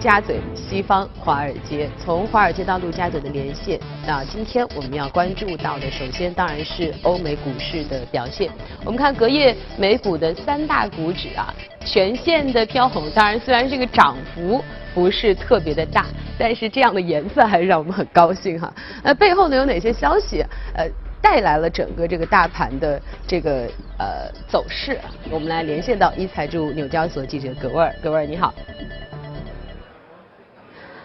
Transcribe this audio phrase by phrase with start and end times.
[0.00, 3.78] 陆家嘴，西方华尔街，从华尔街到陆家嘴的连线。
[4.06, 8.50] 那今天我们要关注到的，首先当然是欧美股市的表现。
[8.82, 11.54] 我们看隔夜美股的三大股指啊，
[11.84, 13.10] 全线的飘红。
[13.10, 16.06] 当然，虽然这个涨幅不是特别的大，
[16.38, 18.72] 但是这样的颜色还是让我们很高兴哈。
[19.04, 20.42] 那背后呢有哪些消息？
[20.72, 20.88] 呃。
[21.22, 24.98] 带来了整个这个大盘的这个呃走势，
[25.30, 28.54] 我们来连线到一财驻纽交所记者葛威尔，葛威尔你好。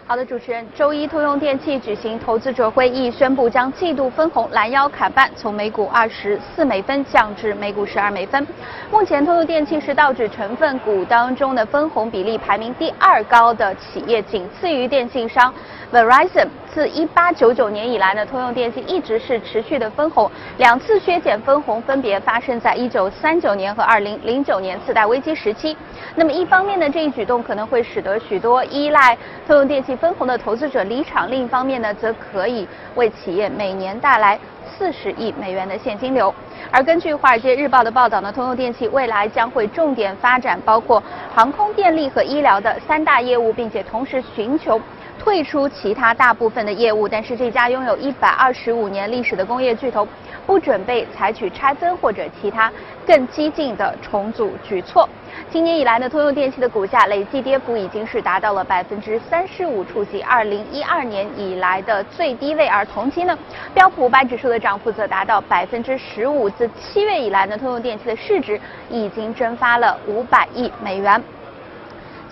[0.08, 8.46] 好的，主持人，周一通用电气举行投资者会议，宣布将季度分红拦腰砍半，从每股二十四美分降至每股十二美分。
[8.88, 15.52] 目前通用电气是道指成分股当中的分红比例排名第二高的企业，仅次于电信商
[15.92, 16.46] Verizon。
[16.76, 25.74] 自一八九九年以来呢，通用电气一直是持续的分红，两次削减分红分别发生在一九三九年和二零零九年次贷危机时期。
[26.14, 34.38] 那么一方面呢，这一举动可能会使得许多依赖通用电气分红的投资者离场；另一方面呢，则可以为企业每年带来
[34.76, 36.34] 四十亿美元的现金流。
[36.70, 41.02] 而根据《华尔街日报》的报道呢，通用电气未来将会重点发展包括
[41.34, 44.80] 航空、电力和医疗的三大业务，并且同时寻求。
[45.18, 50.06] 退出其他大部分的业务，但是这家拥有一百二十五年历史的工业巨头
[50.46, 52.72] 不准备采取拆分或者其他
[53.04, 55.08] 更激进的重组举措。
[55.50, 62.66] 今年以来呢，通用电气的股价累计跌幅已经是达到了百分之三十五，触及二零一二年以来的最低位。
[62.68, 63.36] 而同期呢，
[63.74, 66.48] 标普五百指数的涨幅则达到百分之十五。
[66.48, 68.58] 自七月以来呢，通用电气的市值
[68.88, 71.22] 已经蒸发了五百亿美元。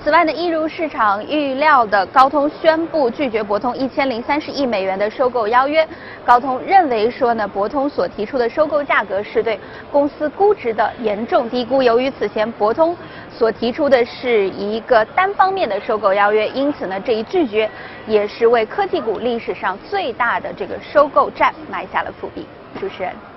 [0.05, 5.89] 此外呢，一如市场预料的，高通宣布拒绝博通一千零三十亿美元的收购邀约。
[6.27, 9.59] 高通认为说呢，博通所提出的收购价格是对
[9.91, 11.83] 公司估值的严重低估。
[11.83, 12.95] 由于此前博通
[13.31, 17.71] 所提出的是一个单方面的收购邀约，因此呢，这一拒绝
[18.07, 22.47] 也是为科技股历史上最大的这个收购战埋下了伏笔。
[22.79, 23.34] 主持人。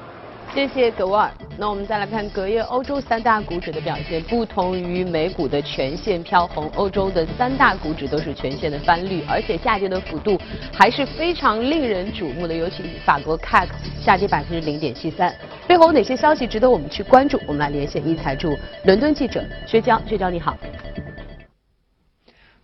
[0.53, 1.31] 谢谢格沃尔。
[1.59, 10.40] 那我们再来看隔夜欧洲三大股指的表现，不同于美股的全线飘红，欧洲的三大股指都是全线的翻绿，而且下跌的幅度
[10.74, 13.68] 还是非常令人瞩目的，尤其法国 CAC
[14.02, 15.34] 下跌百分之零点七三。
[15.68, 17.40] 背后有哪些消息值得我们去关注？
[17.47, 20.58] 我们来连线一财驻伦敦记者薛娇，薛娇你好。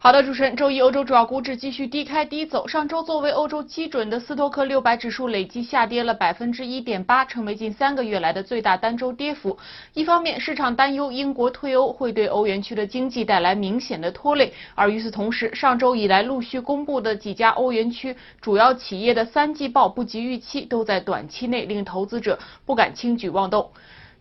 [0.04, 2.68] 好的，主持人，周一欧洲主要股指继续低开低走。
[2.68, 9.58] 上周作为欧洲基准的斯托克六百指数累计下跌了百分之一点八，成为近三个月来的最大单周跌幅。
[9.94, 23.72] 一方面，市场担忧英国退欧会对欧元区的经济带来明显的拖累；而与此同时，上周以来陆续公布的几家欧元区主要企业的三季报不及预期，都在短期内令投资者不敢轻举妄动。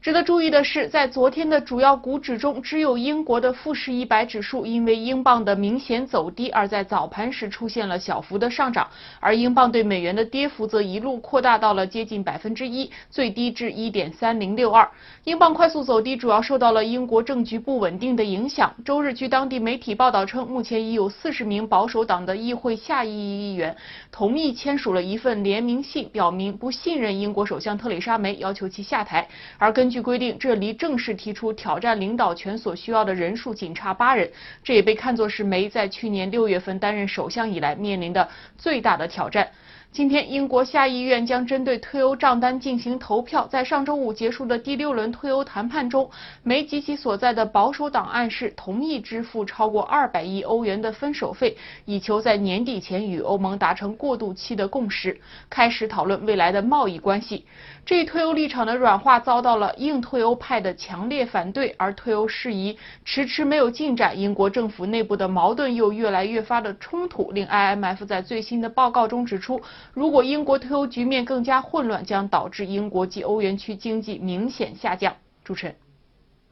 [0.02, 8.88] 值得注意的是，在昨天的主要股指中，只有英国的富时一百指数因为英镑的明显走低，而在早盘时出现了小幅的上涨，
[9.20, 14.90] 而英镑对美元的跌幅则一路扩大到了接近百分之一，最低至一点三零六二。
[15.22, 18.74] 英镑快速走低，主要受到了英国政局不稳定的影响。
[18.84, 23.76] 周日，据当地媒体报道称，目前已有四十名保守党的议会下议议员
[24.10, 29.28] 同意签署了一份联名信，表明不信任英国首相特蕾莎梅，要求其下台。
[29.58, 34.28] 而根据据规定，这离正式提出挑战领导权所需要的人数仅差八人，
[34.64, 38.26] 这也被看作是梅在去年六月份担任首相以来面临的
[38.56, 39.48] 最大的挑战。
[39.92, 43.46] 今天，英国下议院将针对退欧账单进行投票。
[43.46, 46.10] 在上周五结束的第六轮退欧谈判中，
[46.42, 55.20] 梅及其所在的保守党暗示同意支付超过二百亿欧元的分手费，以求在年底前与欧盟达成过渡期的共识，
[55.50, 57.44] 开始讨论未来的贸易关系。
[57.84, 69.60] 这一退欧立场的软化遭到了硬退欧派的强烈反对，而退欧事宜迟迟没有进展，英国政府内部的矛盾又越来越发的冲突，令 IMF 在最新的报告中指出。
[69.92, 75.16] 如果英国退欧局面更加混乱，将导致英国及欧元区经济明显下降。
[75.42, 75.74] 主持人，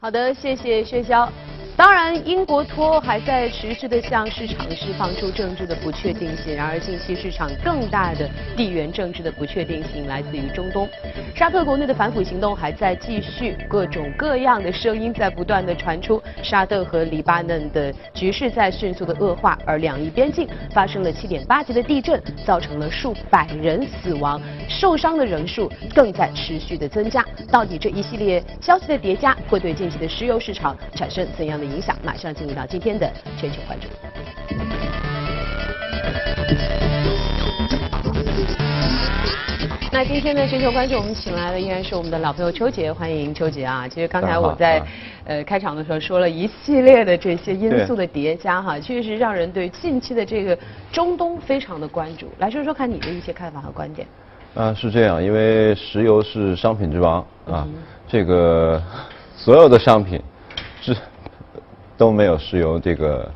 [0.01, 1.29] 好的，谢谢薛潇。
[1.77, 6.55] 当然，英国脱欧还在持续的向市场释放出政治的不确定性。
[6.55, 10.87] 然而，近期市场更大的地缘政治的不确定性来自于中东。
[11.33, 16.21] 沙特国内的反腐行动还在继续，各种各样的声音在不断的传出。
[16.43, 24.39] 沙特和黎巴嫩的局势在迅速的恶化，而两伊边境发生了7.8级的地震，造成了数百人死亡，
[24.69, 27.25] 受伤的人数更在持续的增加。
[27.49, 31.65] 到底这一系列消息的叠加会对近期的石油市场产生怎样的？
[31.65, 33.87] 影响，马上进入到今天的全球关注。
[39.93, 43.87] 那今天呢，全球关注我们请来的依然是我们的老朋友邱杰，欢迎邱杰啊。
[43.87, 44.81] 其实刚才我在
[45.25, 50.57] 呃开场的时候说了一系列的这些因素的叠加哈，确实让人对近期的这个
[50.91, 52.31] 中东非常的关注。
[52.39, 54.07] 来说说看你的一些看法和观点。
[54.55, 57.67] 啊，是这样，因为石油是商品之王啊，
[58.07, 58.81] 这个
[59.43, 60.21] 所有的商品
[60.81, 60.95] 是
[61.97, 63.27] 都没有石油这个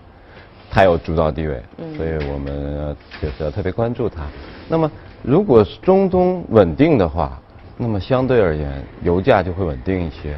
[0.69, 1.63] 太有主导地位，
[1.97, 4.21] 所以我们就是要特别关注它。
[4.69, 4.89] 那么。
[5.23, 7.41] 如果是中东稳定的话，
[7.77, 10.37] 那么相对而言，油价就会稳定一些。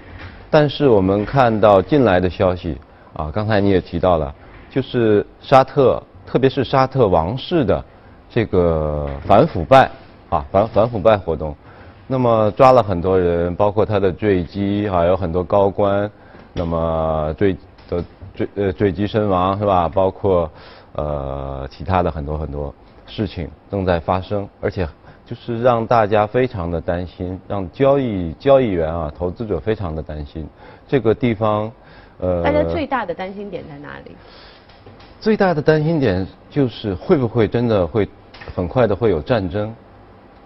[0.50, 2.78] 但是我们看到近来的消息
[3.12, 4.34] 啊，刚才你也提到了，
[4.70, 7.84] 就是沙特，特别是沙特王室的
[8.30, 9.92] 这个反腐败
[10.30, 11.54] 啊，反反腐败活动，
[12.08, 16.10] 那么抓了很多人，包括他的坠机，还有很多高官，
[16.54, 17.56] 那么坠
[17.90, 19.90] 的坠呃坠机身亡是吧？
[19.90, 20.50] 包括
[20.94, 22.74] 呃其他的很多很多。
[23.10, 24.86] 事情正在发生，而且
[25.26, 30.46] 就是让大家非常的担心，让交易交易员啊、投资者非常的担心。
[30.90, 31.72] 这个地方，
[32.20, 34.12] 呃，大家最大的担心点在哪里？
[35.22, 38.06] 最大的担心点就是会不会真的会
[38.54, 39.74] 很快的会有战争？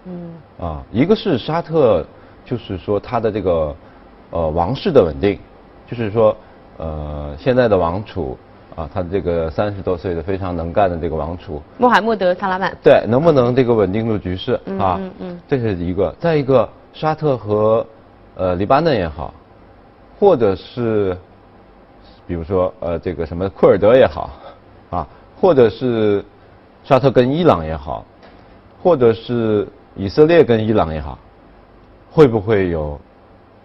[0.06, 0.34] 嗯。
[0.60, 2.06] 啊，一个是沙特，
[2.46, 3.76] 就是说他的这个
[4.32, 5.40] 呃王室的稳定，
[5.88, 6.36] 就是说
[6.78, 8.38] 呃现在的王储。
[8.74, 14.96] 啊，他的这个三十多岁的非常能干的这个王储穆罕默德·萨拉曼，对，能不能这个稳定住局势啊？
[14.98, 16.10] 嗯嗯，这是一个。
[16.22, 17.86] 再一个，沙特和
[18.38, 19.34] 呃黎巴嫩也好，
[20.18, 21.18] 或者是
[22.26, 24.30] 比如说呃这个什么库尔德也好，
[24.90, 25.06] 啊，
[25.36, 26.24] 或者是
[26.86, 28.06] 沙特跟伊朗也好，
[28.82, 31.18] 或者是以色列跟伊朗也好，
[32.12, 33.00] 会不会有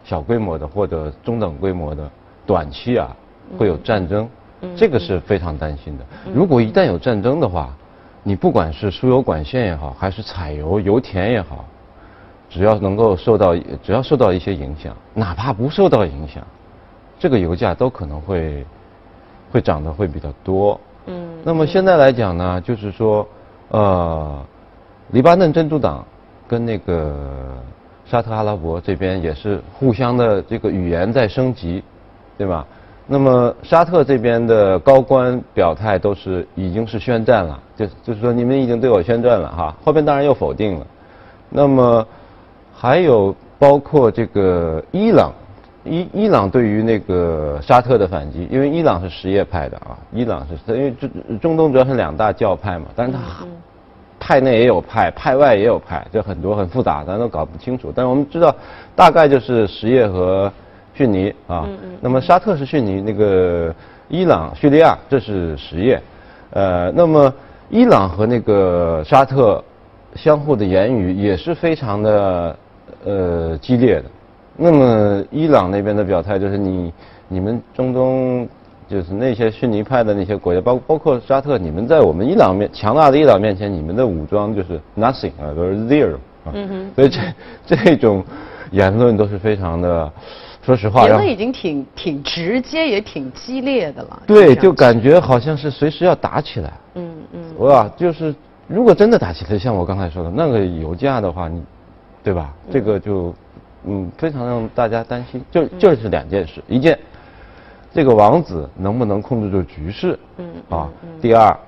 [0.05, 2.11] 小规模的或者中等规模的
[2.45, 3.15] 短期啊
[3.59, 4.29] 会有战争？
[4.75, 6.05] 这个是非常担心的。
[6.33, 7.77] 如果一旦有战争的话，
[8.23, 11.65] 你不管是输油管线也好，还是采油油田也好，
[12.49, 16.43] 只要能够受到，只要受到一些影响，哪怕不受到影响，
[17.19, 18.67] 这个油价都可能会
[19.53, 20.81] 会涨得会比较多。
[21.05, 21.29] 嗯。
[21.45, 23.29] 那么现在来讲呢，就是说，
[23.69, 24.43] 呃，
[25.11, 26.05] 黎巴嫩真主党
[26.49, 27.15] 跟那个
[28.05, 31.83] 沙特阿拉伯这边也是互相的这个语言在升级，
[32.39, 32.67] 对吧？
[33.09, 40.87] 那么沙特这边的高官表态都是已经是宣战了，就就是说你们已经对我宣战了哈，后边当然又否定了。
[41.49, 42.05] 那么
[42.75, 45.33] 还有包括这个伊朗，
[45.85, 51.11] 伊伊朗对于那个沙特的反击，因为伊朗是什叶派的啊，伊朗是因为中
[51.41, 53.19] 中东主要是两大教派嘛，但是他
[54.27, 57.93] 派内也有派，派外也有派，就很多很复杂，咱都搞不清楚。
[57.95, 58.53] 但是我们知道
[58.97, 60.51] 大概就是什叶和。
[60.99, 61.69] 逊尼啊，
[62.01, 63.71] 那么沙特是逊尼，那个
[64.09, 66.01] 伊朗、叙利亚这是什叶，
[66.53, 67.31] 呃，那么
[67.69, 69.63] 伊朗和那个沙特
[70.15, 72.57] 相互的言语也是非常的
[73.05, 74.05] 呃激烈的。
[74.57, 76.91] 那么伊朗那边的表态就是你
[77.29, 78.49] 你们中东
[78.89, 86.53] 就是那些逊尼派的那些国家，包包括沙特，你们在我们伊朗面强大的伊朗面前，你们的武装就是 nothing 啊，都是 zero 啊。
[86.95, 87.21] 所以这
[87.67, 88.25] 这种
[88.71, 90.13] 言论都是非常的。
[90.63, 94.23] 说实话，言论已经挺挺直接，也挺激烈的了。
[94.27, 96.73] 对，就感觉好像是随时要打起来。
[96.95, 97.41] 嗯嗯。
[97.59, 98.35] 哇，就是
[98.67, 101.63] 如果真的打起来，像我刚才说的那个油价的话，你，
[102.21, 102.53] 对吧？
[102.69, 103.33] 这个就，
[103.85, 105.41] 嗯，非常让大家担心。
[105.53, 106.99] 就就是两件事，一件，
[107.97, 110.19] 这个王子能不能控制住局势？
[110.37, 110.47] 嗯。
[110.69, 110.91] 啊。
[111.19, 111.59] 第二，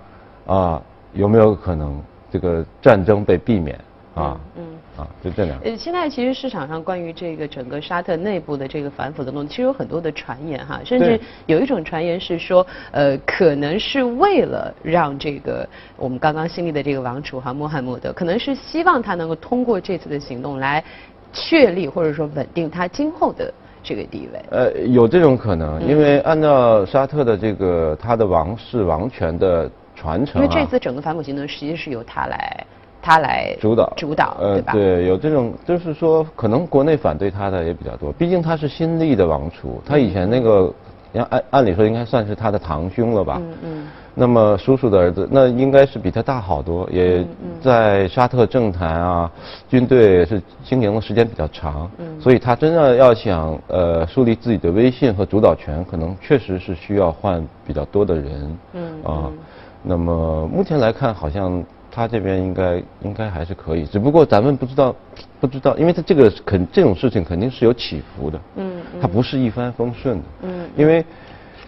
[0.47, 0.82] 啊，
[1.14, 1.99] 有没有可能
[2.30, 3.75] 这个战争被避免？
[4.14, 4.38] 啊。
[4.54, 4.62] 嗯。
[4.99, 5.58] 啊，就这两。
[5.61, 15.66] 呃，现在其实市场上关于这个整个沙特内部的这个反腐的动作，其实有很多的传言哈，甚至有一种传言是说，呃，可能是为了让这个
[15.97, 20.85] 我们刚刚新立的这个王储哈穆罕默德，可能是希望他能够通过这次的行动来
[21.32, 23.50] 确立或者说稳定他今后的
[23.88, 24.40] 这个地位。
[24.50, 32.66] 呃，有这种可能，因为按照沙特的这个他的王室王权的传承，因为这次整个反恐行动实际是由他来。
[33.00, 34.73] 他来主导，主导，对吧？
[34.73, 38.12] 对，有这种，就是说，可能国内反对他的也比较多。
[38.12, 40.75] 毕竟他是新立的王储，他以前那个，
[41.30, 43.40] 按按理说应该算是他的堂兄了吧？
[43.40, 43.87] 嗯嗯。
[44.18, 47.25] 那么叔叔的儿子，那应该是比他大好多，也
[47.60, 49.30] 在沙特政坛啊，
[49.68, 51.88] 军队是经营的时间比较长。
[51.98, 52.20] 嗯。
[52.20, 58.58] 所以他真的要想呃树立自己的威信和主导权，可能确实是需要换比较多的人。
[58.72, 58.82] 嗯。
[59.04, 59.30] 啊，
[59.82, 61.64] 那么目前来看，好像。
[61.90, 64.94] 他这边应该应该还是可以，只不过咱们不知道，
[65.40, 71.04] 不知道，因为他这个肯这种事情肯定是有起伏的，嗯，他不是一帆风顺的，嗯，因为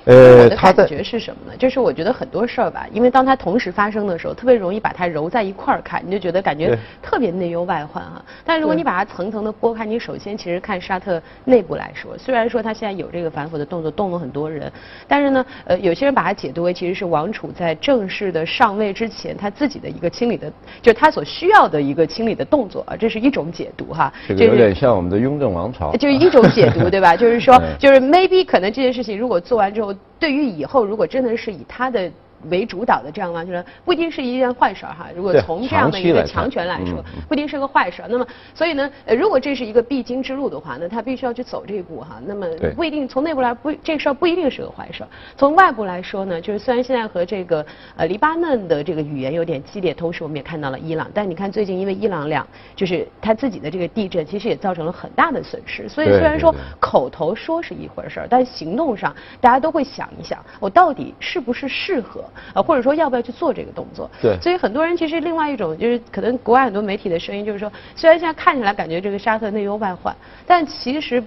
[0.04, 1.57] 呃，我的感觉是什么呢？
[1.59, 8.25] 就是我觉得很多事儿吧，因为当它同时发生的时候，特别容易把它揉在一块儿看，你就觉得感觉特别内忧外患哈。
[8.45, 14.73] 但如果你把它层层的剥开，你首先其实看沙特内部来说，虽然说他现在有这个反腐的动作，动了很多人，
[15.07, 24.11] 但是呢，呃，有些人把它解读为其实是王储在正式的上位之前，他自己的一个清理的，就是他所需要的一个清理的动作啊，这是一种解读哈。
[24.28, 25.95] 这个有点像我们的雍正王朝。
[25.97, 27.14] 就是一种解读，对吧？
[27.14, 29.89] 就是说， 就是 maybe 可能这件事情如果做完之后。
[30.18, 32.11] 对于以后，如果真的是以他的。
[32.49, 33.44] 为主导的这样吗？
[33.44, 35.09] 就是不一定是一件坏事哈。
[35.14, 38.02] 如果从这样的一个强权来说，不一定是个坏事。
[38.09, 42.20] 那么，所以呢，如果这是一个必经之路的话，那他必须要去走这一步哈。
[42.25, 45.04] 那么不一定从内部来不这个事儿不一定是个坏事。
[45.37, 47.64] 从外部来说呢，就是虽然现在和这个
[47.97, 51.11] 呃黎巴嫩的这个语言有点激烈，同时我们也看到了伊朗。
[51.12, 55.88] 但你看最近因为伊朗两就是他自己的这个地震，其实也造成了很大的损失。
[55.88, 62.25] 所以虽然说口头说是一回事儿，但行动上大家都会想一想，我到底是不是适合
[62.55, 63.11] 啊，或者说要。
[63.11, 64.09] 不要去做这个动作？
[64.23, 70.15] 对，所以很多人其实另外一种就是可能国外很多媒体的声音就是说，虽然现在看起来感觉这个沙特内忧外患，
[70.47, 71.21] 但其实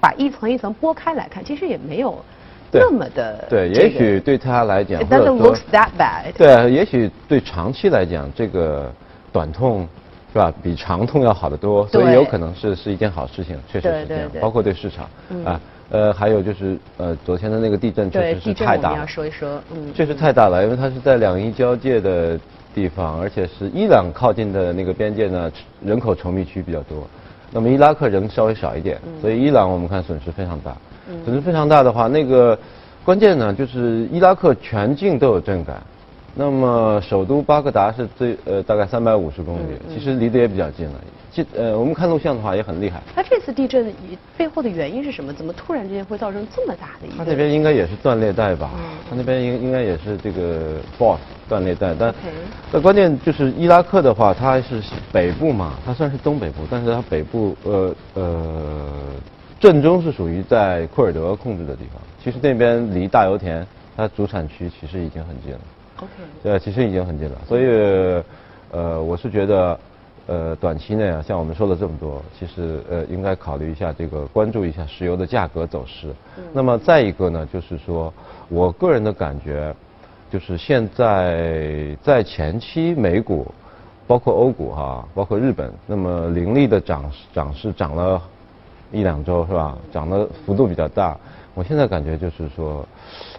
[0.00, 2.24] 把一层一层剥开来看，其实也没有
[2.72, 3.44] 那么的。
[3.50, 6.32] 对，也许对他来讲，It doesn't look that bad。
[6.38, 8.90] 对，也许对长期来讲，这个
[9.30, 9.86] 短痛
[10.32, 15.04] 是吧，比长痛要好得多，所以有可能是是一件好事情，确实是这样，包括对市场
[15.44, 15.60] 啊。
[15.90, 18.98] 呃，还有就是，呃，昨天的那个地震确实是太大了。
[18.98, 22.38] 要说一说，嗯，确实太大了，因为它是在两伊交界的
[22.74, 25.50] 地方，而且是伊朗靠近的那个边界呢，
[25.80, 27.06] 人口稠密区比较多。
[27.52, 30.76] 那么伊拉克人稍微少一点，所以伊朗我们看损失非常大。
[31.24, 32.58] 损失非常大的话，那个
[33.04, 35.80] 关键呢，就是伊拉克全境都有震感。
[36.38, 41.00] 那么首都巴格达是最呃大概三百五十公里，其实离得也比较近了。
[41.54, 43.02] 呃，我们看录像的话也很厉害。
[43.14, 43.92] 它这次地震
[44.38, 45.32] 背后的原因是什么？
[45.32, 47.16] 怎么突然之间会造成这么大的一个？
[47.18, 48.70] 它那边应该也是断裂带吧？
[49.08, 52.14] 它那边应应该也是这个 boss 断裂带，但
[52.72, 58.88] 但关键就是伊拉克的话，它是北部嘛，它算是东北部，但是它北部呃呃
[59.60, 62.00] 震中是属于在库尔德控制的地方。
[62.22, 65.60] 其实那边离大油田它主产区其实已经很近了。
[65.98, 66.10] OK。
[66.42, 67.64] 对，其实已经很近了，所以
[68.72, 69.78] 呃，我是觉得。
[70.28, 76.12] 呃，短期内啊，像我们说了这么多，其实呃，应该考虑一下这个，关注一下石油的价格走势。
[76.52, 78.12] 那么再一个呢，就是说
[78.48, 79.72] 我个人的感觉，
[80.28, 83.46] 就是现在在前期美股，
[84.08, 88.20] 包括欧股哈，包括日本，那么凌厉的涨涨势涨了
[88.90, 89.78] 一两周是吧？
[89.92, 91.16] 涨的幅度比较大。
[91.56, 92.86] 我现在感觉就是说，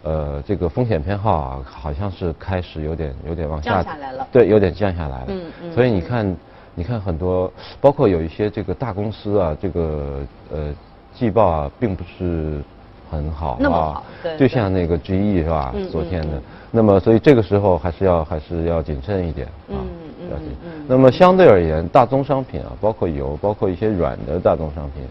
[0.03, 4.27] 呃，这个风险偏好啊，好像是开始有点有点往下降下来了。
[4.29, 5.25] 对，有点降下来了。
[5.29, 5.71] 嗯嗯。
[5.71, 6.35] 所以你看。
[6.79, 10.19] 你看很多，包括有一些这个大公司啊，这个
[10.51, 10.71] 呃
[11.11, 12.61] 季报啊，并不是
[13.09, 15.73] 很好啊，对就像那个 GE 是吧？
[15.91, 19.81] 昨天的，那么所以这个时候还是要还是要谨慎一点啊，
[20.29, 20.85] 要谨慎。
[20.87, 25.03] 那么相对而言，大宗商品啊，包括油，包括一些软的大宗商品，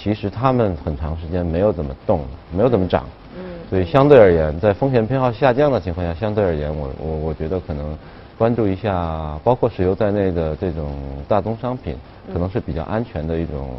[0.00, 2.20] 其实他们很长时间没有怎么动，
[2.56, 3.04] 没有怎么涨。
[3.36, 3.42] 嗯。
[3.68, 7.96] 所以相对而言，在风险偏好下降的情况下，相对而言，我我我觉得可能。
[8.40, 10.96] 关注一下，包括石油在内的这种
[11.28, 11.94] 大宗商品，
[12.32, 13.76] 可能是比较安全的一种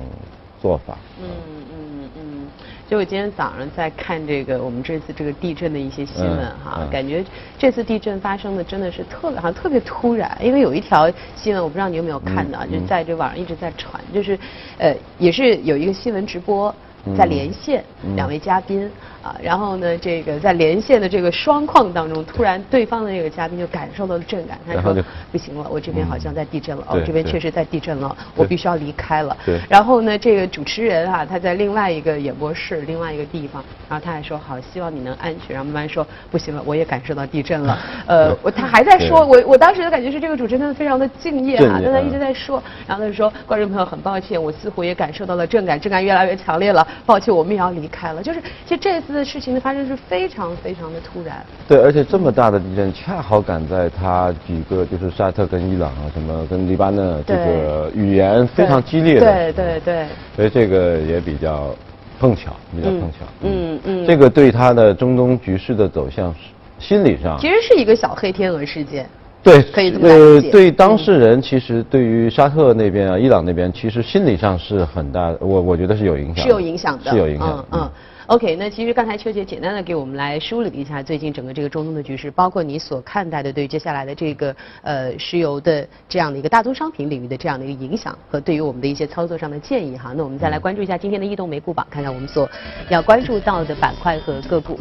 [0.61, 0.95] 做法。
[1.19, 1.25] 嗯
[1.57, 2.47] 嗯嗯。
[2.89, 7.23] 就我今天早上在看这个我们这次这个地震的一些新闻哈，感觉
[7.57, 14.37] 这次地震发生的真的是特别好像特别突然，因为有一条新闻我不知道你有没有看到，就在这网上一直在传，就是
[14.77, 16.73] 呃也是有一个新闻直播
[17.17, 17.83] 在连线
[18.15, 18.89] 两位嘉宾。
[19.21, 24.95] 啊，然后呢，这个在连线的这个双框当中，突然对方的这个嘉宾就感受到了震感，他说
[25.31, 29.37] 不行了，我这边好像在地震了，哦，这边确实在地震了，我必须要离开了。
[29.45, 29.59] 对。
[29.69, 35.55] 然后呢，这个主持人啊，他在另外一个演播室，另外一个地方，然后他还说好，希望你能安全。
[35.55, 37.77] 然后慢慢说不行了，我也感受到地震了。
[38.07, 48.23] 呃，我他还在说，我我当时的感觉是这个主持人非常的敬业啊，但他一直在说，然后他就说观众朋友很抱歉，我似乎也感受到了震感，震感越来越强烈了， 抱歉，我们也要离开了。
[48.23, 49.81] 就是其实这次的事情的发生。
[49.81, 51.43] 是非常非常的突然。
[51.67, 59.21] 对，而且这么大的地震，恰好赶在他几个就是沙特跟伊朗啊，什么跟黎巴嫩这个语言非常激烈的。
[59.21, 60.05] 对对对。
[60.35, 61.75] 所以这个也比较
[62.19, 63.25] 碰巧，比较碰巧。
[63.41, 64.05] 嗯嗯。
[64.05, 66.33] 这个对他的中东局势的走向，
[66.77, 69.09] 心理上其实是一个小黑天鹅事件。
[69.43, 70.51] 对，可以这么理解。
[70.51, 76.43] 对当事人，其实对于沙特那边啊、伊朗那边，其实心理上是很大的，我我觉得是有影响。
[76.43, 77.11] 是有影响的。
[77.11, 77.65] 是有影响。
[77.71, 77.89] 嗯。
[78.27, 90.13] OK，那其实刚才秋姐简单的给我们来梳理了一下最近整个这个中东的局势，包括你所看待的对接下来的这个呃石油的这样的一个大宗商品领域的这样的一个影响和对于我们的一些操作上的建议哈。
[90.15, 92.49] 那我们再来关注一下今天的异动美股榜，看看我们所
[92.87, 94.79] 要关注到的板块和个股。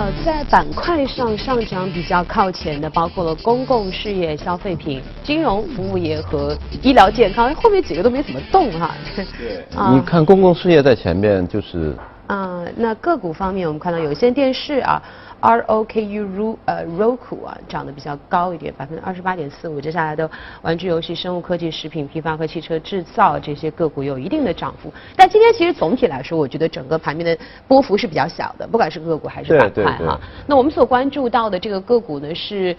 [0.00, 8.94] 呃，在板块上上涨比较靠前的，包括了公共事业、消费品、金融服务业和医疗健康，后面几个都没怎么动哈。
[9.14, 9.26] 对，
[9.92, 11.94] 你看公共事业在前面就是。
[12.28, 15.02] 啊，那个股方面，我们看到有线电视啊。
[15.40, 19.80] R O K U R 呃 Roku 啊，涨得比较高一点，百分之二十八点四五。
[19.80, 20.30] 接下来的
[20.62, 24.92] 玩具游戏、生物科技、食品批发和汽车制造这些个股有一定的涨幅。
[25.16, 30.20] 但今天其实总体来说，我觉得整个盘面的波幅是比较小的，不管是个股还是板块哈。
[30.46, 32.76] 那我们所关注到的这个个股呢是。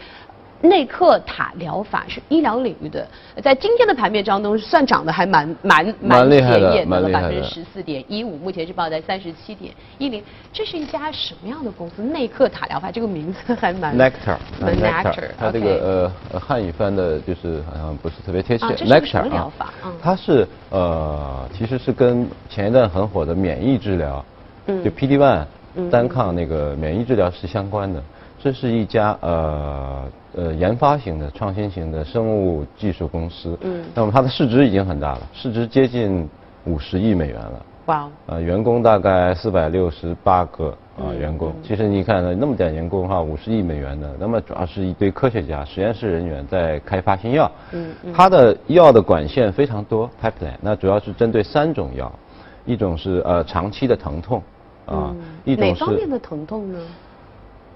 [0.62, 3.08] 内克塔疗法是医疗领域的，
[3.42, 10.24] 在今天的盘面当中算涨得还蛮蛮蛮显眼的了，百分之十四点一五，目前是报在三十七点一零。
[10.54, 12.02] 这是一家什么样的公司？
[12.02, 18.66] 内克塔疗法这个名字还蛮 Nectar，Nectar，它这个呃汉语翻的就是好像不是特别贴切。
[18.66, 24.24] Nectar 疗法，它是呃其实是跟前一段很火的免疫治疗，
[24.68, 25.44] 就 PD-1
[25.90, 28.04] 单抗那个免疫治疗是相关的。
[28.44, 30.04] 这是一家呃
[30.36, 33.56] 呃研发型的创新型的生物技术公司。
[33.62, 33.84] 嗯。
[33.94, 36.28] 那么它的市值已经很大了，市值接近
[36.66, 37.66] 五十亿美元了。
[37.86, 38.10] 哇。
[38.26, 41.54] 呃，员工大概四百六十八个啊员工。
[41.64, 47.52] 其实你看那么点员工哈，五十亿美元的，那么主要是一堆科学家、实验室人员在开发新药。
[47.74, 48.14] 嗯嗯。
[48.14, 50.58] 它的药的管线非常多，pipeline。
[50.62, 52.12] 那主要是针对三种药，
[52.66, 54.42] 一种是呃长期的疼痛，
[54.88, 56.80] 啊，一种是哪方面的疼痛呢？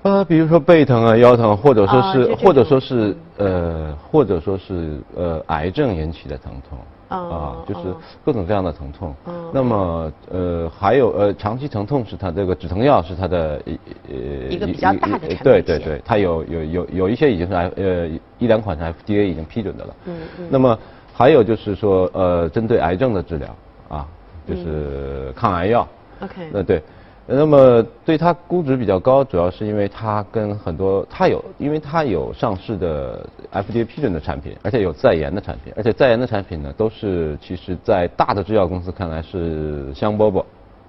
[0.05, 6.77] 呃，比如说背疼啊、腰疼，或者说是，或者说是，呃，或者说是，呃，癌症引起的疼痛，
[7.17, 7.91] 啊，就是
[8.23, 9.15] 各种各样的疼痛。
[9.51, 14.15] 那么，呃，还有呃，长期疼痛是它这个止疼药是它的一呃
[14.51, 18.07] 一个比较大的产品对对对，它有有有有一些已经是 F 呃
[18.37, 19.95] 一两款是 FDA 已经批准的了。
[20.05, 20.47] 嗯嗯。
[20.51, 20.77] 那么
[21.15, 23.49] 还有就是说，呃，针对癌症的治疗
[23.89, 24.05] 啊，
[24.47, 25.87] 就是抗癌药。
[26.21, 26.47] OK。
[26.53, 26.83] 那对。
[27.27, 40.45] 那么对它估值比较高，主要是因为它跟很多它有，因为它有上市的 FDA 批准的产品，而且有在研的产品，而且在研的产品呢，都是其实在大的制药公司看来是香饽饽，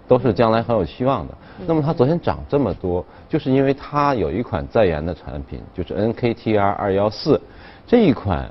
[0.06, 1.34] 都是将来很有希望的。
[1.66, 7.40] 那么它昨天涨这么多，就是因为它有一款在研的产品，就是 NKTR 二幺四
[7.86, 8.46] 这一款，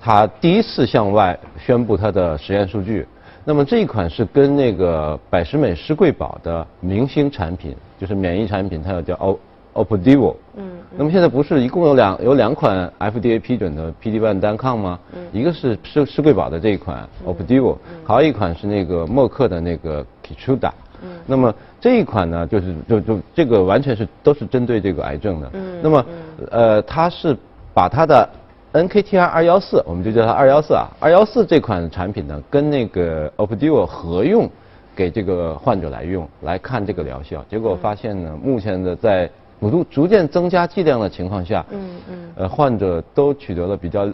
[0.00, 3.04] 它第一次向外宣布它的实验数据。
[3.48, 9.38] 那么这一款是跟那个百时美施贵宝的明星产品，就是免疫产品，它有叫 O
[9.72, 10.34] Opdivo。
[10.56, 10.68] 嗯。
[10.98, 14.98] 那么现在不是一共有两有两款 FDA 批准的 PD-1 单抗吗？
[15.14, 15.22] 嗯。
[15.32, 20.72] 一个是施施贵宝的这一款 Opdivo，还有一款是那个默克的那个 Keytruda。
[21.04, 21.10] 嗯。
[21.24, 25.50] 那么这一款呢，就是就就这个完全是都是针对这个癌症的。
[25.52, 25.78] 嗯。
[25.80, 26.04] 那么
[26.50, 27.36] 呃，它是
[27.72, 28.28] 把它的。
[28.76, 30.86] NKTR 二幺四，我们就叫它二幺四啊。
[31.00, 34.48] 二幺四这款产品呢，跟那个 Opdivo 合用，
[34.94, 37.44] 给这个患者来用，来看这个疗效。
[37.48, 44.04] 结果发现呢，目前的在逐逐渐增加剂量的情况下，嗯嗯，呃，患者都取得了比较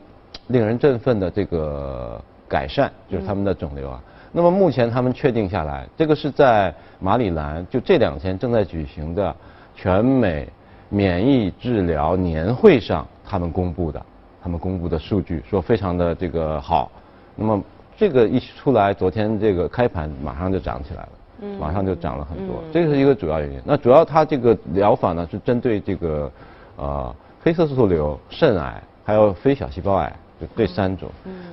[0.46, 4.01] 令人振奋的这个改善，就是他们的肿瘤啊。
[4.31, 9.35] 那么目前他们确定下来，这个是在马里兰就这两天正在举行的
[9.75, 10.48] 全美
[10.88, 14.01] 免疫治疗年会上，他们公布的。
[14.42, 16.90] 他们公布的数据说非常的这个好，
[17.37, 17.62] 那么
[17.96, 23.62] 这个一出来，昨天这个开盘马上就涨起来了，马上就涨了很多，这个是一个主要原因。
[23.64, 26.33] 那主要它这个疗法呢是针对这个
[26.76, 31.09] 呃黑色素瘤、肾癌还有非小细胞癌，就这三种。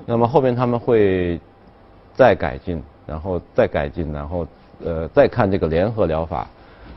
[0.08, 1.40] 那么后边他们会
[2.16, 4.48] 再改进，然后再改进，然后
[4.84, 6.48] 呃再看这个联合疗法，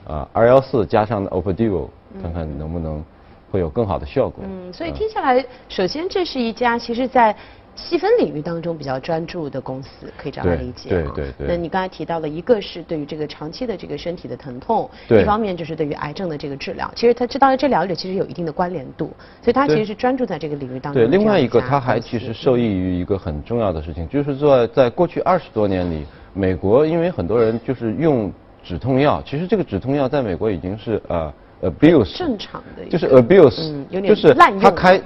[0.09, 1.88] 啊二幺四加上 Opdivo，
[2.22, 3.05] 看看能不能。
[3.52, 4.42] 会有更好的效果。
[4.48, 7.36] 嗯，所以听下来，首先这是一家其实，在
[7.74, 10.90] 细分领域当中比较专注的公司，可以这样理解。
[10.90, 11.46] 对对对。
[11.46, 16.90] 那你刚才提到了一个是对于这个长期的这个身体的疼痛，一方面就是对于癌症的这个治疗。
[16.94, 19.10] 其实它这当然这两者其实有一定的关联度，
[19.42, 21.02] 所以它其实是专注在这个领域当中。
[21.02, 28.30] 对，另外一个它还其实受益于一个很重要的事情，就是说在过去二十多年里，美国因为很多人就是用
[28.62, 31.32] 止痛药，其实这个止痛药在美国已经是呃。
[31.62, 35.01] Abuse 正常的就是 abuse，就是他开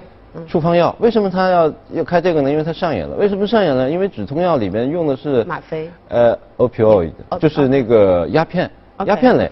[0.47, 2.51] 处方药，为什么他要要开这个呢？
[2.51, 3.17] 因为他上瘾了。
[3.17, 3.91] 为什么上瘾呢？
[3.91, 8.71] 因为止痛药里面用的是吗啡，呃，opioid，就是那个鸦片，
[9.07, 9.51] 鸦片类。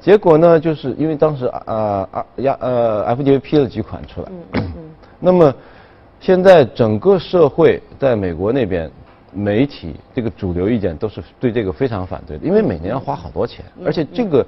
[0.00, 4.62] 结果呢，就是因为当时啊啊鸦呃 FDA 批了几款出来，
[5.20, 5.52] 那么
[6.20, 8.90] 现在整个社会在美国那边
[9.32, 14.46] 媒体这个主流意见都是对这个非常反对的，因为每年要花好多钱，而且这个。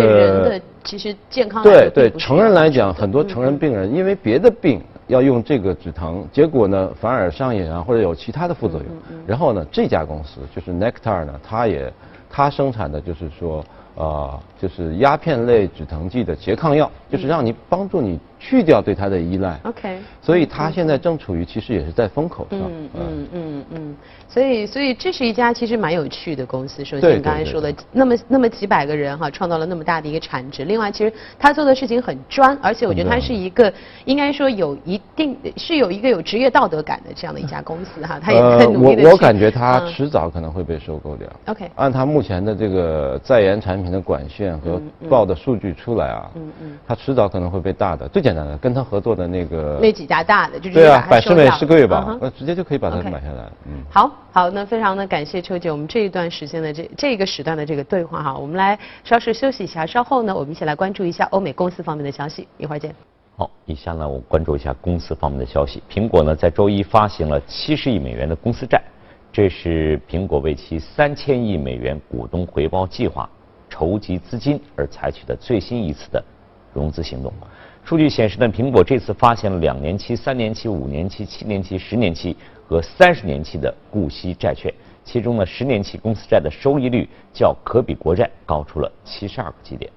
[0.00, 8.88] 对人的其实健康对对成人来讲，很多成人病人因为别的病要用这个止疼，结果呢反而上瘾啊，或者有其他的副作用。
[9.26, 11.92] 然后呢，这家公司就是 Nectar 呢，它也
[12.28, 13.64] 它生产的就是说。
[13.94, 19.56] 呃，就是鸦片类止疼剂的拮抗药，就是让你帮助你去掉对它的依赖。
[19.62, 19.98] OK。
[20.20, 22.58] 所以它现在正处于其实也是在风口上。
[22.60, 23.96] 嗯嗯嗯嗯。
[24.26, 26.84] 所以所以这是一家其实蛮有趣的公司。
[26.84, 30.64] 首先你刚才说的那么那么几百个人哈，创造了那么大的一个产值。
[30.64, 33.72] 另外，其实他做的事情很专，而且我觉得他是一个
[34.06, 38.18] 应该说有一定是有一个有职业道德感的这样的一家公司哈。
[38.20, 41.28] 他也很努力的我我感觉他迟早可能会被收购掉。
[41.46, 41.70] OK。
[41.76, 43.92] 按他目前的这个在研产品。
[43.92, 48.08] 的管线和报的数据出来啊，嗯嗯，他迟早可能会被大的。
[48.08, 53.50] 最简单的，跟他合作的那个那几家大的，就对啊，百世美、世贵吧，那直接就可以把它买下来。
[53.66, 62.94] 嗯，好好，那非常的感谢秋姐，我们这一段时间的这这个时段的这个对话哈，我们来稍事休息一下，稍后呢，我们一起来关注一下欧美公司方面的消息，一会儿见。
[63.36, 65.82] 好，以下呢，我关注一下公司方面的消息。
[65.90, 68.82] 苹果呢，在周一发行了七十亿美元的公司债，
[69.32, 73.28] 这是苹果为其三千亿美元股东回报计划。
[73.70, 76.22] 筹集资金而采取的最新一次的
[76.74, 77.32] 融资行动。
[77.84, 82.36] 数据显示呢，苹果这次发行了两年期、三年期、五年期、七年期、十年期
[82.68, 84.72] 和三十年期的固息债券，
[85.04, 89.90] 其中呢，十年期公司债的收益率较可比国债高出了七十二个基点。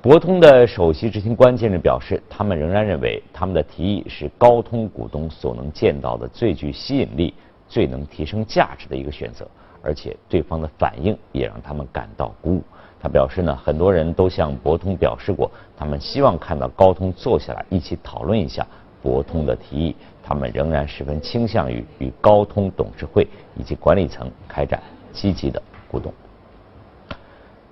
[0.00, 7.34] 博通的首席执行官近日表示，他们仍然认为他们的提议是高通股东所能见到的最具吸引力、
[7.68, 9.48] 最能提升价值的一个选择，
[9.82, 12.62] 而且对方的反应也让他们感到鼓舞。
[13.00, 18.66] 他表示呢，很多人都向博通表示过，他们希望看到高通坐下来一起讨论一下
[19.02, 19.94] 博通的提议。
[20.26, 24.82] 他们仍然十分倾向于与高通董事会以及管理层开展
[25.12, 26.10] 积极的互动。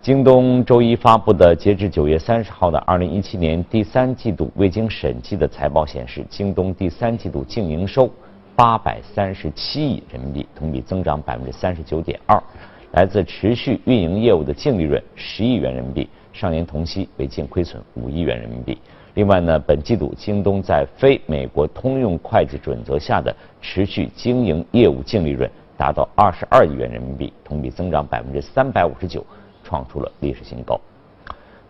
[0.02, 8.10] 京东周一发布的截至九月三十号的二零一七年第三季度未经审计的财报显示，京东第三季度净营收
[8.54, 12.42] 八百三十七亿人民币，同比增长百分之三十九点二。
[12.90, 18.78] 来自持续运营业务的净利润十亿元人民币，上年同期为净亏损五亿元人民币。
[19.14, 29.24] 另外呢，本季度京东在非美国通用会计准则下的持续经营业务净利润达到二十二亿元人民币，同比增长百分之三百五十九，
[29.62, 30.80] 创出了历史新高。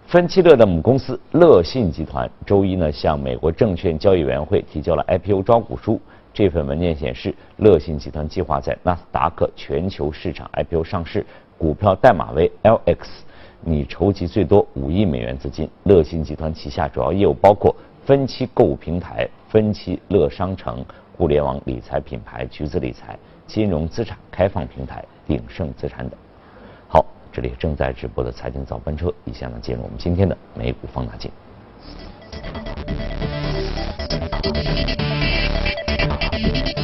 [0.07, 6.01] 分期乐的母公司乐信集团周一呢向美国证券交易委员会提交了 IPO 招股书。
[6.35, 11.27] 这份文件显示，乐信集团计划在纳斯达克全球市场 IPO 上市，
[11.59, 12.99] 股票代码为 LX，
[13.65, 15.69] 拟筹集最多五亿美元资金。
[15.85, 20.85] 乐信集团旗下主要业务包括分期购物平台、分期乐商城、
[21.17, 26.19] 互联网理财品牌橘子理财、金融资产开放平台鼎盛资产等。
[26.89, 31.31] 好，这里正在直播的财经早班车，以下呢进入我们今天的美股放大镜。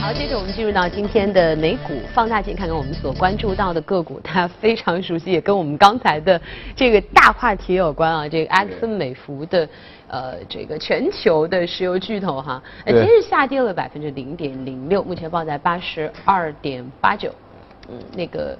[0.09, 6.41] 好，接着我们进入到今天的美股放大镜，看看我们所关注到的个股，大家非常熟悉，也跟我们刚才的
[6.75, 8.27] 这个大话题有关啊。
[8.27, 9.69] 这个埃克森美孚的
[10.07, 17.31] 呃，这个全球的石油巨头哈，呃今日下跌了百分之零点零六，目前报在八十二点八九。
[17.91, 18.57] 嗯，那个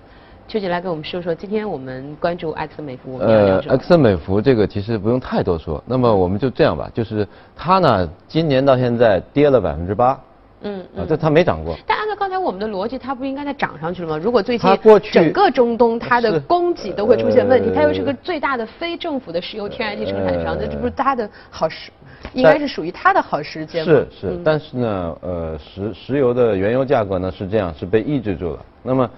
[0.49, 3.73] 秋姐来跟我们说说，今天我们关注埃克森美孚，我们要聊什么？
[3.73, 10.21] 埃克森美孚这个其实不用太多说，那么我们就这样吧，就是它呢，今年到现在跌了百分之八。
[10.63, 11.77] 嗯啊，这它没涨过。
[11.87, 14.19] 但按照刚才我们的逻辑，它不应该再涨上去了吗？
[14.19, 14.79] 如果最近
[15.13, 21.93] 整个中东它的供给都会出现问题，它又是个最大的非政府的石油天然气生产商，那这不是它的好时，
[22.33, 23.93] 应该是属于它的好时间吗？
[23.93, 28.65] 是是，但是呢，呃，石石油的原油价格呢是这样，是被抑制住了。
[28.83, 29.09] 那么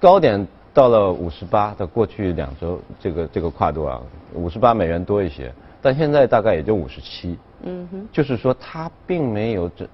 [0.00, 4.00] 高点到了五十八的过去两周这个这个跨度啊，
[4.32, 7.38] 五十八美元多一些，但现在大概也就五十七。
[7.62, 9.86] 嗯哼，就是说它并没有这。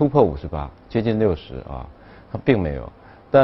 [0.00, 1.84] 突破五十八，接近六十啊，
[2.32, 2.90] 它并没有，
[3.30, 3.42] 但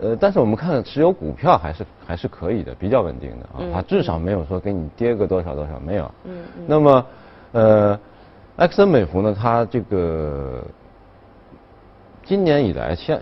[0.00, 6.04] 呃，但是我们看持有股票还是还是可以的，比较稳定的啊，它至少没有说给你跌个多少多少，没有。
[6.22, 6.64] 嗯嗯。
[6.64, 7.06] 那么
[7.50, 7.98] 呃，
[8.58, 10.62] 埃克森美孚呢，它这个
[12.22, 13.20] 今年以来，现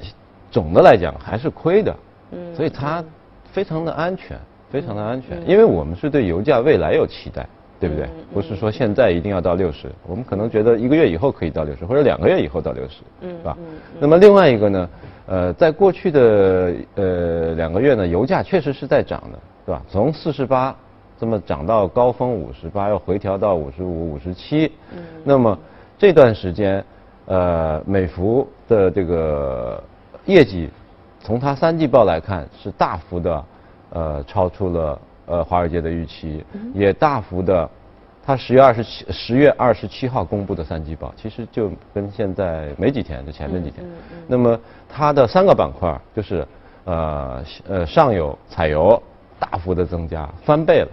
[0.50, 1.96] 总的来讲还是亏的，
[2.32, 3.02] 嗯，所以它
[3.50, 7.46] 非常的安全，非常的安全，因为我们是对油价未来有期待。
[7.78, 8.08] 对不对？
[8.32, 13.56] 不是说现在一定要到六十，我们可能觉得一个月以后可以到六十，或者两个月以后到六十，是吧？
[14.00, 14.88] 那么另外一个呢，
[15.26, 19.82] 呃，在过去的呃两个月呢，油价确实是在涨的，对吧？
[19.90, 20.74] 从四十八
[21.20, 24.72] 这么涨到高峰五十八，又回调到五十五、五十七。
[25.22, 25.58] 那么
[25.98, 26.82] 这段时间，
[27.26, 29.82] 呃，美孚的这个
[30.24, 30.70] 业绩，
[31.20, 33.44] 从它三季报来看是大幅的
[33.90, 34.98] 呃超出了。
[35.26, 37.68] 呃，华尔街的预期也大幅的
[38.24, 43.84] 它十月二十七十月二十七号公布的三季报，其实就跟现在没几天，就前面几天。
[44.28, 44.58] 那么
[44.88, 46.46] 它的三个板块就是
[46.84, 49.02] 呃呃上游采油
[49.38, 50.88] 大幅的增加，翻倍了，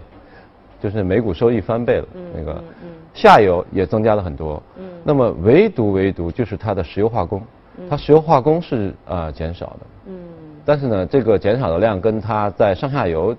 [0.82, 2.08] 就是每股收益翻倍了。
[2.36, 2.64] 那个
[3.14, 4.62] 下游也增加了很多。
[5.04, 7.42] 那么唯独唯独就是它的石油化工，
[7.88, 9.80] 它石油化工是呃减少的。
[10.08, 10.16] 嗯。
[10.66, 13.36] 但是呢，这个减少的量跟它在上下游。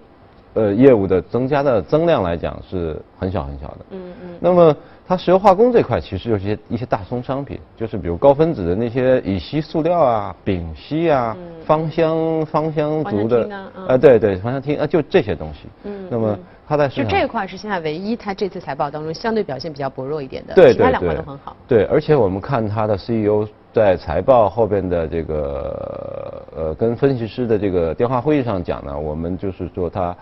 [0.54, 3.78] 呃，业务的增加的增量来讲是很小很小的。
[3.90, 4.28] 嗯嗯。
[4.40, 4.74] 那么
[5.06, 11.36] 它石油化工这块其实就是一些一些大宗商品，就是比如高分子的那些乙烯塑料啊、丙烯啊、
[11.66, 13.50] 芳香芳香族的，
[13.88, 15.66] 呃，对对，芳香烃啊，就这些东西。
[15.82, 16.06] 嗯。
[16.08, 16.38] 那么
[16.68, 21.56] 它在就这一块是现在唯一它这次财报当中相对表现比较薄弱一点的，对其他两块都很好。
[21.66, 30.16] 对，而且我们看它的 CEO 在财报后边的这个呃跟分析师的这个电话会议上讲呢，我们就是说它。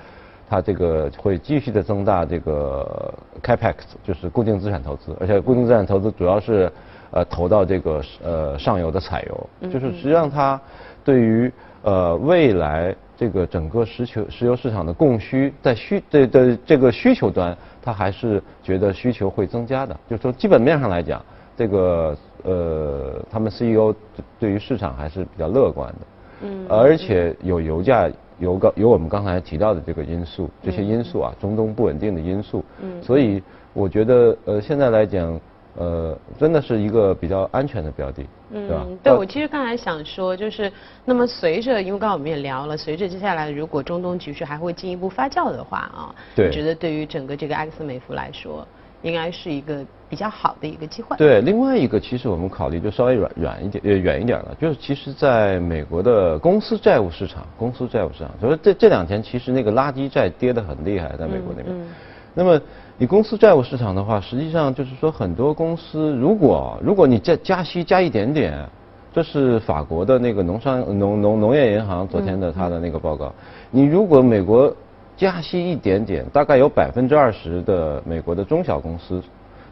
[0.48, 3.74] 它这个会继续的增大这个 capex，
[4.04, 6.70] 就是固定资产投资，而且固定资产投资主要是
[7.10, 10.60] 呃投到这个呃上游的采油，就是实际上它
[11.02, 11.50] 对于
[11.82, 21.24] 呃未来这个整个石油石油市场的供需在需的的这个需求端，它还是觉得需求会增加的，就是说基本面上来讲，
[21.56, 23.94] 这个呃他们 CEO
[24.38, 25.98] 对于市场还是比较乐观的，
[26.42, 28.10] 嗯，而且有油价。
[28.38, 33.42] 有个有我们刚才提到的这个因素，这些因素啊，中东不稳定的因素，嗯，所以
[33.72, 35.40] 我觉得呃现在来讲，
[35.76, 38.86] 呃真的是一个比较安全的标的，对吧？
[39.02, 40.70] 对，我其实刚才想说，就是
[41.04, 48.66] 那么随着，因为刚刚我们也聊了，随着接下来如果中东局势还会进一步发酵的话啊，对，觉得对于整个这个埃克森美孚来说。
[49.02, 51.16] 应该是一个比较好的一个机会。
[51.16, 61.74] 对，另外一个其实我们考虑就稍微远远一点，呃，远一点了，就是其实在美国的公司债务市场，公司债务市场，所以这这两天其实那个垃圾债跌得很厉害，在美国那边。
[61.74, 61.86] 嗯。
[62.34, 62.60] 那么
[62.98, 68.68] 你公司债务市场的话，实际上就是说很多公司，如果如果你加加息加一点点，
[69.14, 73.32] 这是法国的那个农商农农农业银行昨天的他的那个报告，
[73.70, 74.70] 你如果美国。
[75.14, 79.22] 加息一点点，大概有百分之二十的美国的中小公司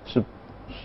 [0.05, 0.23] 是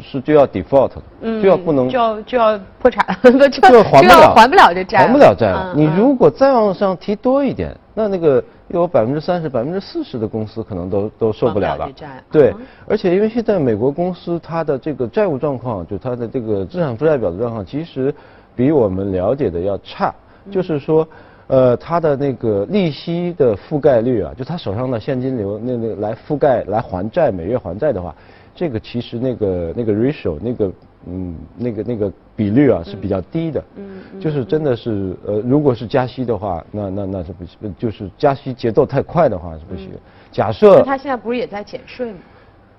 [0.01, 3.06] 是就要 default 嗯，就要不能就要就要破产，
[3.51, 5.73] 就还不了还不了这债，还不了债了。
[5.75, 11.89] 你如果再往上提多一点，那那个有百分之三十、百分之四十的公司可能都都受不了了。
[12.32, 12.54] 对，
[12.88, 18.13] 而且因为现在美国公司它的这个债务状况，就它的这个资产负债表的状况，其实
[18.56, 20.13] 比我们了解的要差，
[20.51, 21.08] 就是说。
[21.47, 28.15] 呃，它的那个利息的覆盖率啊，就他手上的现金流那那来覆盖来还债，每月还债的话，
[28.55, 30.71] 这个其实那个那个 ratio 那个
[31.05, 33.63] 嗯那个那个比率啊是比较低的。
[33.75, 34.19] 嗯。
[34.19, 39.91] 就是真的是呃，如果是加息的话，那那那是不行，就是加息节奏太快的话是不行。
[40.31, 40.81] 假设。
[40.83, 42.19] 他现在不是也在减税吗？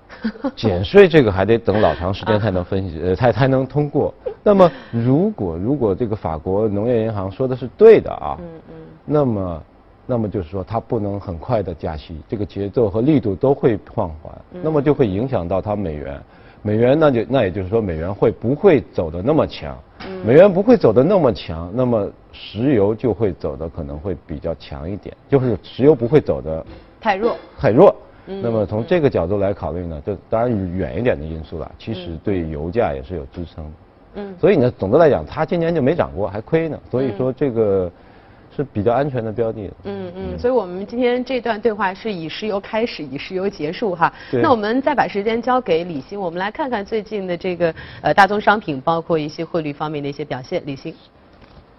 [0.55, 4.13] 减税这个还得等老长时间才能分析，呃，才才能通过。
[4.41, 9.61] 那么，如果如果这个法国农业银行说的是对的啊，嗯嗯，那么，
[10.07, 16.19] 那么就是说它不能很快的加息，这个节奏和力度都会放缓，那么就会影响到它美元，
[16.61, 19.77] 美元那就那也就是说美元会不会走的那么强？
[20.25, 26.65] 美元不会走的那么强，那么石油就会走的可能会比较强一点，就是石油不会走的
[27.01, 27.93] 太弱，太弱。
[28.25, 33.73] 那么从这个角度来考虑呢，这当然远一点的因素了，其实对油价也是有支撑。
[34.15, 34.35] 嗯。
[34.37, 36.77] 所以呢，总的来讲，它今年就没涨过，还亏呢。
[36.91, 37.89] 所以说这个
[38.57, 39.71] 是比较安全的标的。
[39.83, 40.39] 嗯嗯。
[40.39, 44.11] 所以我们今天这段对话是以石油开始，以石油结束哈。
[44.31, 50.61] 那我们再把时间交给李欣，我们来看看最近的这个呃大宗商品，包括一些汇率方面的一些表现。
[50.65, 50.93] 李欣。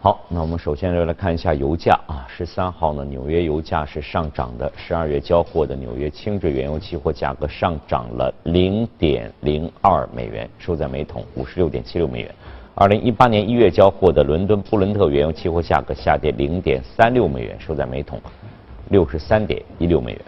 [0.01, 2.25] 好，那我们首先就来看一下油价啊。
[2.29, 4.73] 十三号呢，纽约油价是上涨的。
[4.77, 12.33] 十二月交货的纽约轻质原油期货价格上涨了零点零二美元，收在每桶五十六点七六美元。
[12.81, 18.23] 二零一八年一月交货的伦敦布伦特原油期货价格下跌零点三六美元，收在每桶
[18.91, 20.21] 六十三点一六美元。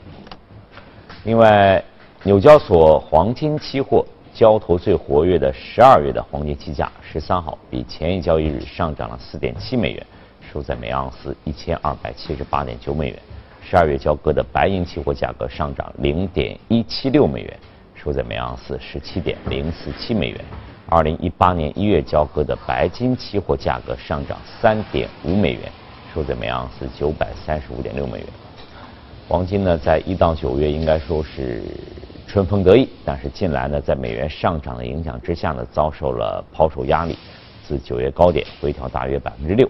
[1.22, 1.80] 另外，
[2.24, 4.04] 纽交所黄金期货。
[4.32, 10.06] 交投最活跃的十二月的黄金期价，十三号比前一交易日上涨了四点七美元，
[10.52, 13.18] 收在每盎司一千二百七十八点九美元。
[13.60, 17.58] 十二月交割的白银期货价格上涨零点一七六美元，
[17.94, 20.40] 收在每盎司十七点零四七美元。
[20.90, 25.70] 二零一八年一月交割的白金期货价格上涨三点五美元，
[26.12, 28.26] 收在每盎司九百三十五点六美元。
[29.28, 31.62] 黄金呢，在一到九月应该说是。
[32.26, 37.18] 春风得意，但是近来呢，在美元上涨的影响之下呢，遭受了抛售压力，
[37.66, 39.68] 自九月高点回调大约百分之六。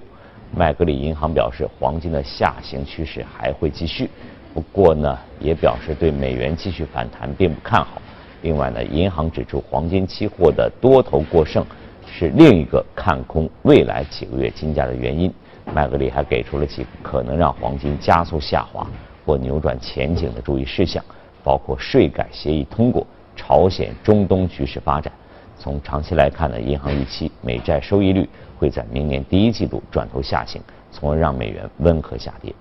[0.55, 4.11] 麦格理银行表示，黄金的下行趋势还会继续，
[4.53, 8.03] 不过呢，也表示对美元继续反弹并不看好。
[8.43, 11.65] 另外呢，银行指出黄金期货的多头过剩
[12.07, 15.33] 是另一个看空未来几个月金价的原因。
[15.73, 18.85] 麦格里还给出了几个可能让黄金加速下滑
[19.25, 21.05] 或扭转前景的注意事项，
[21.45, 25.13] 包括税改协议通过、朝鲜、中东局势发展。
[25.59, 32.53] 从长期来看呢，银行预期美债收益率会在明年第一季度转头下行，从而让美元温和下跌。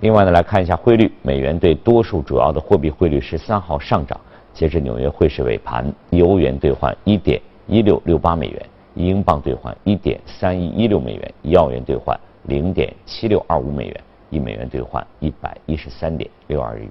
[0.00, 4.18] 另外呢，来看一下汇率，美元对多数主要的货币汇率十三号上涨。
[4.58, 8.60] 截至纽约汇市尾盘，一欧元兑换一点一六六八美元，
[8.96, 16.90] 一英镑兑换一点三一一六美元，一澳元兑换零点七六二五美元，一美元兑换一百一十三点六二日元。